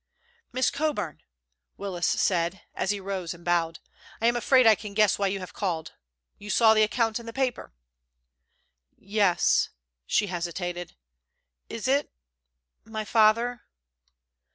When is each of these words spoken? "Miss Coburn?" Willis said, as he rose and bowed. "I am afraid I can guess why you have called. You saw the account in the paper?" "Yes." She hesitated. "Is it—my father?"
"Miss 0.51 0.71
Coburn?" 0.71 1.21
Willis 1.77 2.07
said, 2.07 2.61
as 2.73 2.89
he 2.89 2.99
rose 2.99 3.35
and 3.35 3.45
bowed. 3.45 3.77
"I 4.19 4.25
am 4.25 4.35
afraid 4.35 4.65
I 4.65 4.73
can 4.73 4.95
guess 4.95 5.19
why 5.19 5.27
you 5.27 5.37
have 5.41 5.53
called. 5.53 5.91
You 6.39 6.49
saw 6.49 6.73
the 6.73 6.81
account 6.81 7.19
in 7.19 7.27
the 7.27 7.31
paper?" 7.33 7.75
"Yes." 8.97 9.69
She 10.07 10.25
hesitated. 10.25 10.95
"Is 11.69 11.87
it—my 11.87 13.05
father?" 13.05 13.61